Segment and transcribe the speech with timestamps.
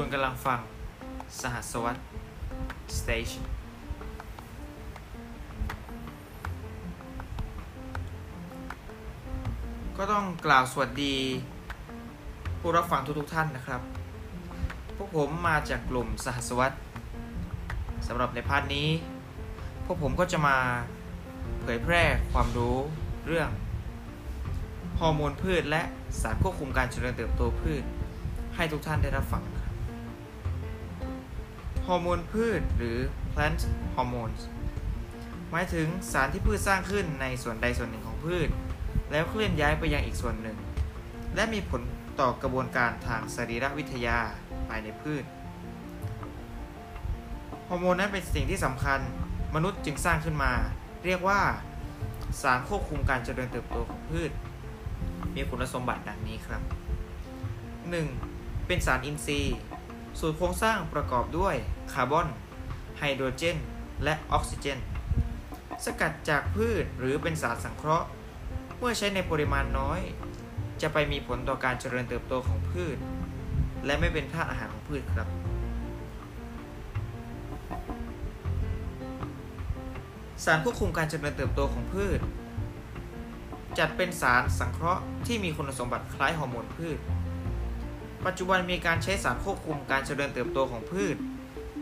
[0.00, 0.60] คุณกำลังฟัง
[1.40, 1.96] สหัสวัต
[2.98, 3.44] Station
[9.96, 11.16] ก็ต้องกล่าวสวัสดี
[12.60, 13.80] ผู้รับฟังทุกๆท่านนะครับ
[14.96, 16.72] พวกผมมาจากกลุ่มสหัสวัต
[18.06, 18.88] สำหรับใน part นี้
[19.84, 20.56] พวกผมก็จะมา
[21.60, 22.02] เผยแพร่
[22.32, 22.76] ความรู้
[23.26, 23.50] เรื่อง
[25.00, 25.82] ฮอร์โมนพืชและ
[26.20, 27.82] สารควบคุมการเจริญเติบโตพืช
[28.56, 29.44] ให้ทุกท่านได้รับฟัง
[31.86, 32.98] ฮอร์โมนพืชหรือ
[33.32, 33.60] plant
[33.94, 34.42] hormones
[35.50, 38.48] หมายถึงสารที่พืชสร้างขึ้นในส่วนใดส่วนหนึ่งของพืช
[39.12, 40.56] แล้วเคลื่อนย้ายไปยังอีกส่วนหนึ่ง
[41.34, 41.82] และมีผล
[42.20, 44.18] ต่อกระบวนการทางสรีรวิทยา
[44.68, 45.24] ภายในพืช
[47.68, 49.00] ฮอร์โมนนั้นเป็นสิ่งที่สำคัญ
[49.54, 50.52] มนุษย์จึงสร้างขึ้นมา
[51.04, 51.40] เรียกว่า
[52.42, 54.30] สารควบคุมการเจริญเติบโตของพืช
[55.34, 56.62] มีคุณสมบัติดังนี้ครับ
[57.84, 58.66] 1.
[58.66, 59.58] เป็นสารอินทรีย์
[60.18, 61.54] สูตรโครงสร้างประกอบด้วย
[61.92, 62.28] คาร์บอน
[62.98, 63.56] ไฮโดรเจน
[64.04, 64.78] และออกซิเจน
[65.84, 68.06] สกัดจากพืชหรือเป็นสารสังเคราะห์
[68.78, 70.00] เมื่อใช้ในปริมาณน้อย
[70.82, 72.96] จะไปมีผลต่อการเจริญเติบโตของพืช
[73.86, 75.28] และไม่เป็นธาตุอาหารของพืชครับ
[80.44, 82.20] สารควบคุมการเจริญเติบโตของพืช
[83.78, 86.98] จัดเป็นสารสังเคราะห์ที่มีคุณสมบัติคล้ายฮอร์โมนพืช
[88.26, 91.16] ปัจจุบันมีการใช้สารควบคุมการเจริญเติบโตของพืช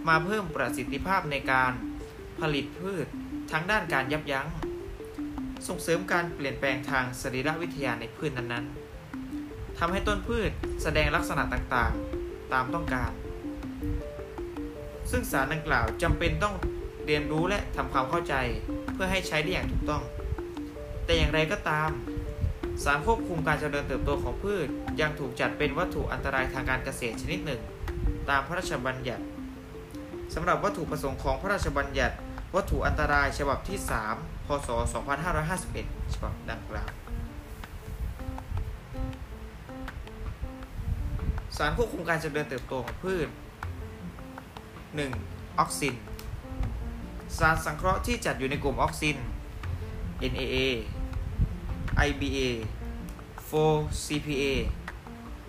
[0.08, 1.72] มาเพิ่มประสิทธิภาพในการ
[2.40, 3.06] ผลิตพืช
[3.52, 4.46] ทั้งด้านการยับยั้ง
[5.68, 10.50] ส่งเสริมการเปลี่ยนแปลงทางสรีรวิทยาในพืชนั้นๆทำให้ต้นพืช
[10.82, 13.12] แสดงลักษณะต่างๆ ตามต้องการ
[15.10, 16.54] ซึ่งสารดังกล่าวจำเป็นต้อง
[17.06, 18.34] เรียนรู้และทำความเข้าใจ
[18.92, 20.02] เพื่อให้ใช้ได้อย่างถูกต้อง
[21.04, 21.90] แต่อย่างไรก็ตาม
[22.82, 24.68] สารควบคุมการเจริญเติบโตของพืช
[25.00, 27.60] ยังถูกจัดเป็นวัตถุอันตรายทางการเกษตรชนิดหนึ่ง
[28.28, 29.24] ตามพระราชบัญญัติ
[30.34, 32.14] สำหรับวัตถุประสงค์ของพระราชบัญญัติ
[32.54, 33.78] วัตถุอันตรายฉบับที่
[34.12, 34.68] 3 พศ
[35.40, 36.90] 2551 ฉบับดังกล่าว
[41.56, 43.28] สารควบคุมการเจริญเติบโตของพืช
[44.82, 45.58] 1.
[45.58, 45.94] ออกซิน
[47.38, 49.16] สารสังเคราะห์ที่จัดอยู่ในกลุ่มออกซิน
[50.32, 50.56] NAA
[52.08, 52.48] IBA
[53.50, 54.44] 4CPA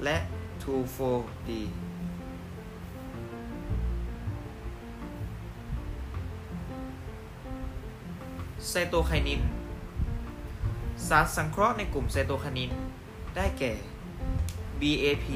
[0.03, 0.17] และ
[0.63, 1.49] 2,4-D
[8.69, 9.41] ไซโตไคนิน
[11.07, 12.71] สารสังเคราะห์ในกลุ่มไซโตไคนิน
[13.35, 13.73] ได้แก่
[14.81, 15.27] BAP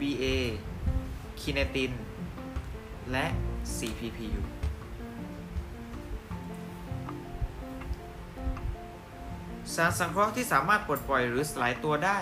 [0.00, 0.24] BA
[1.40, 1.92] ไคเนติน
[3.12, 3.26] และ
[3.76, 4.42] CPPU
[9.74, 12.18] สารสังเคราะห์ที่สามารถปลดปล่อยหรือสลายตัวได้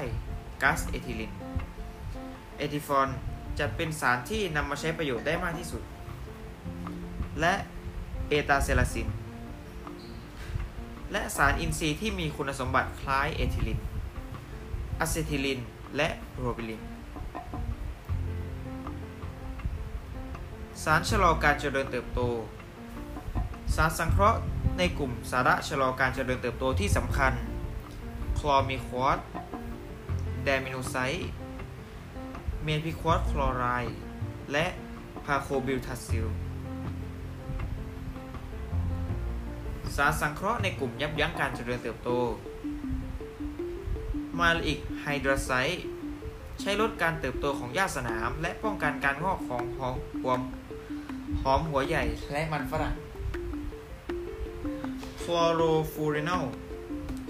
[0.62, 1.32] ก๊าซเอทิลิน
[2.58, 3.08] เอทิฟอน
[3.58, 5.82] จัดเป็นสารที่นำมาใช้ประโยชน์ได้มากที่สุด
[7.40, 7.54] และ
[8.28, 9.08] เอตาเซลาซิล
[11.12, 13.78] และสารอินทรีย์ที่มีคุณสมบัติคล้ายเอทิลิน
[15.00, 15.60] อะเซทิลิน
[15.96, 16.82] และโพรพิลีน
[20.82, 22.20] สารชะลอการเจริญเติบโต
[23.74, 24.40] สารสังเคราะห์
[24.82, 27.32] ในกลุ่มสารชะลอการเจริญเติบโตที่สำคัญ
[28.38, 29.18] คลอมีควอต
[30.44, 31.28] แดมิโนไซด์
[32.64, 33.98] เมพิควอตคลอไรด์
[34.52, 34.66] และ
[35.24, 36.26] พาโคลบิวทราโซล
[39.96, 42.10] สารสังเคราะห์ในกลุ่มยับยั้งการเจริญเติบโต
[44.38, 45.84] maleic hydrazide
[46.60, 50.34] ใช้ลดการเติบโตของหญ้าสนาม และป้องกันการงอกของหอมหัว
[51.42, 52.96] หอมหัวใหญ่และมันฝรั่ง
[55.24, 56.44] chlorflurenol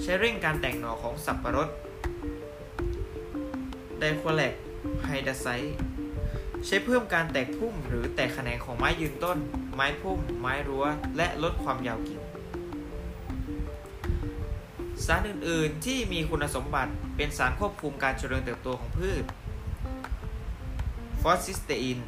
[0.02, 1.68] ใช้เร่งการแตกหน่อของสับปะรด
[3.98, 4.54] dikegulac
[5.06, 5.76] hydrazide
[6.66, 9.38] ใช้เพิ่มการแตกพุ่มหรือแตกแขนงของไม้ยืนต้น
[9.74, 10.84] ไม้พุ่ม ไม้รั้ว
[11.16, 12.20] และลดความยาวกิ่ง
[15.06, 19.24] สารอื่น ๆ ที่มีคุณสมบัติเป็นสารควบคุมการเจริญเติบโตของพืช
[21.22, 21.98] folcysteine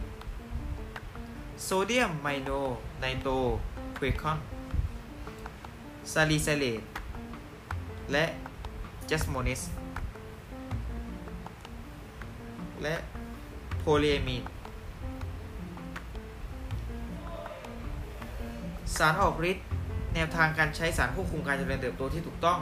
[1.63, 4.52] sodium mononitroguaiacol
[6.11, 6.83] salicylate
[8.13, 8.25] และ
[9.07, 9.61] jasmonates
[12.83, 12.95] และ
[13.79, 14.43] โพลีเอมีน
[18.97, 19.67] สารออกฤทธิ์
[20.15, 22.61] แนวทางการใช้สารควบคุมการเจริญเติบโตที่ถูกต้อง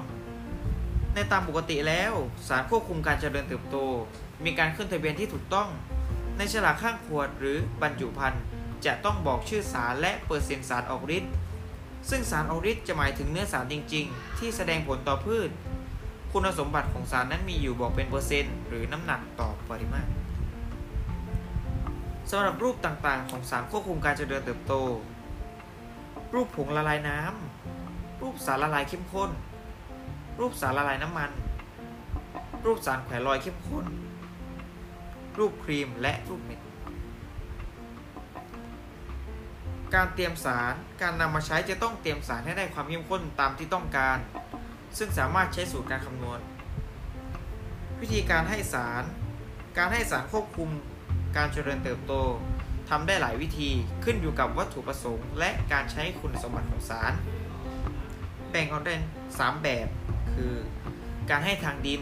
[1.14, 2.12] ในตามปกติแล้ว
[2.48, 3.76] สารควบคุมการเจริญเติบโต
[4.44, 5.68] มีการขึ้นทะเบียนที่ถูกต้อง
[6.38, 8.42] ในฉลากข้างขวดหรือบรรจุภัณฑ์
[8.86, 11.32] จะต้องบอกชื่อสารและเปอร์เซ็นต์สารออกฤทธิ์
[12.08, 15.50] ซึ่งสารออกฤทธิ์จะหมายถึงเนื้อสารจริง ๆ ที่แสดงผลต่อพืช
[16.32, 20.10] คุณสมบัติของสารนั้นมีอยู่บอกเป็นเปอร์เซ็นต์หรือน้ำหนักต่อปริมาตร
[22.30, 24.74] สำหรับรูปต่างๆ ของสารควบคุมการเจริญเติบโต
[26.34, 29.30] รูปผงละลายน้ำ รูปสารละลายเข้มข้น
[30.40, 31.30] รูปสารละลายน้ำมัน
[32.64, 33.86] รูปสารแขวนลอยเข้มข้น
[35.38, 36.60] รูปครีมและรูปเม็ด
[39.94, 44.18] การเตรียมสารการนำมาใช้จะต้องเตรียมสารให้ได้ความเข้มข้นตามที่ต้องการ
[44.98, 46.40] ซึ่งสามารถใช้สูตรการคำนวณ
[48.00, 49.04] วิธีการให้สาร
[49.78, 50.68] การให้สารควบคุม
[51.36, 52.12] การเจริญเติบโต
[52.90, 53.70] ทำได้หลายวิธี
[54.04, 57.12] ขึ้นอยู่กับวัตถุประสงค์ และการใช้คุณสมบัติของสาร
[58.50, 59.00] แบ่งออกเป็น
[59.32, 59.88] 3แบบ
[60.34, 60.54] คือ
[61.30, 62.00] การให้ทางดิน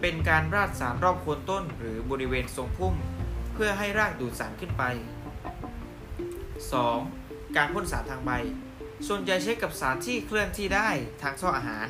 [0.00, 2.94] เป็นการราดสารรอบโคนต้นหรือบริเวณทรงพุ่ม
[3.54, 4.82] เพื่อให้รากดูดสารขึ้นไป
[6.88, 7.56] 2.
[7.56, 8.30] การพ่นสารทางใบ
[9.06, 10.88] ส่วนใหญ่ใช้กับสารที่เคลื่อนที่ได้
[11.22, 11.86] ทางท่ออาหาร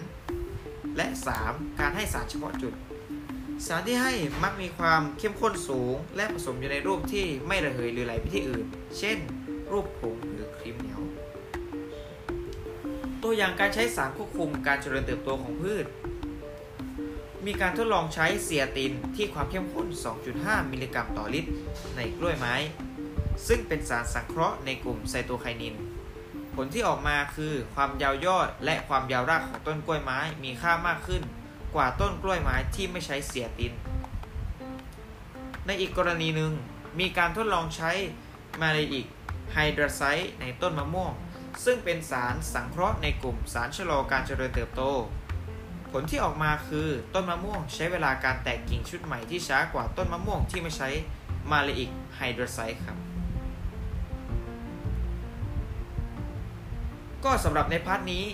[0.97, 1.07] และ
[1.43, 1.81] 3.
[1.81, 2.75] การให้สารเฉพาะจุด
[3.67, 4.13] สารที่ให้
[4.43, 8.67] มักมีความเข้มข้นสูง และผสมอยู่ในรูปที่ไม่ระเหยหรือไหลไปที่อื่น
[8.99, 9.19] เช่น
[9.73, 11.01] รูปผงหรือครีมเหนียว
[13.23, 15.87] ตัวอย่างการใช้สารควบคุมการเจริญเติบโตของพืช
[17.47, 19.87] มีการทดลองใช้เซียตินที่ความเข้มข้น
[20.31, 21.51] 2.5 มิลลิกรัมต่อลิตร
[21.97, 22.55] ในกล้วยไม้
[23.49, 25.75] ซึ่งเป็นสารสังเคราะห์ในกลุ่มไซโตไคนิน
[26.55, 31.23] ผลที่ออกมาคือความยาวยอดและความยาวรากของต้นกล้วยไม้มีค่ามากขึ้น
[31.75, 33.73] กว่าต้นกล้วยไม้ที่ไม่ใช้เสียติน
[35.67, 36.53] ในอีกกรณีหนึ่ง
[37.01, 37.91] มีการทดลองใช้
[38.63, 39.07] มาเลอิก
[39.53, 41.13] ไฮดรไซต์ในต้นมะม่วง
[41.65, 44.83] ซึ่งเป็นสารสังเคราะห์ในกลุ่มสารชะลอการเจริญเติบโต
[45.91, 50.89] ผลที่ออกมาคือต้นมะม่วงใช้เวลาการแตกกิ่งชุดใหม่ที่ช้ากว่าต้นมะม่วงที่ไม่ใช้
[51.53, 53.10] maleic hydrazide ครับ
[57.25, 58.25] ก็สำหรับในพาร์ทนี้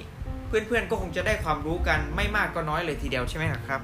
[0.48, 3.80] เพื่อนๆก็คงจะได้ความรู้กันไม่มากก็น้อยเลยทีเดียวใช่ไหมครับ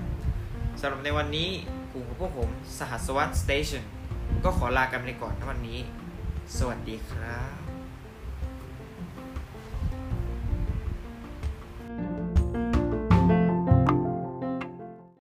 [0.80, 1.48] สำหรับในวันนี้
[1.92, 3.82] กลุ่มของพวกผมสหัสวัตสเตชัน
[4.44, 5.78] ก็ขอลากันไปก่อนในวันนี้
[6.56, 7.61] สวัสดีครับ